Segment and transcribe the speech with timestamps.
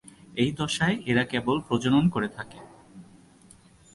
[0.35, 2.59] এই দশায় এরা কেবল প্রজনন করে থাকে।